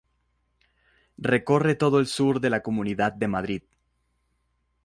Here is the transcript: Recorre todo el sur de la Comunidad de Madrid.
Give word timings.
Recorre 1.31 1.75
todo 1.75 1.99
el 1.99 2.07
sur 2.07 2.39
de 2.41 2.49
la 2.49 2.63
Comunidad 2.63 3.13
de 3.13 3.27
Madrid. 3.27 3.61